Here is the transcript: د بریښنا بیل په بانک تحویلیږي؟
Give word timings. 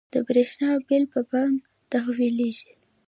د 0.13 0.15
بریښنا 0.27 0.69
بیل 0.87 1.03
په 1.13 1.19
بانک 1.31 1.59
تحویلیږي؟ 1.91 2.71